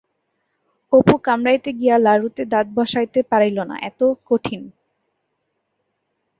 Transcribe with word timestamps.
অপু 0.93 1.15
কামড়াইতে 1.25 1.69
গিয়া 1.79 1.95
লাড়ুতে 1.97 2.43
দাঁত 2.53 2.67
বসাইতে 2.77 3.19
পারিল 3.31 3.57
না, 3.69 3.75
এত 3.89 3.99
কঠিন। 4.29 4.61